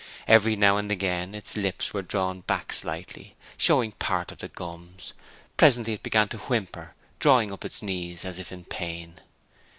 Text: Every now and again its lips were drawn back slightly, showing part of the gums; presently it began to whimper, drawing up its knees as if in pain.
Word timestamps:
Every 0.27 0.55
now 0.55 0.77
and 0.77 0.91
again 0.91 1.35
its 1.35 1.55
lips 1.55 1.93
were 1.93 2.01
drawn 2.01 2.39
back 2.41 2.73
slightly, 2.73 3.35
showing 3.55 3.91
part 3.91 4.31
of 4.31 4.39
the 4.39 4.47
gums; 4.47 5.13
presently 5.57 5.93
it 5.93 6.01
began 6.01 6.27
to 6.29 6.37
whimper, 6.39 6.95
drawing 7.19 7.51
up 7.53 7.63
its 7.63 7.83
knees 7.83 8.25
as 8.25 8.39
if 8.39 8.51
in 8.51 8.65
pain. 8.65 9.19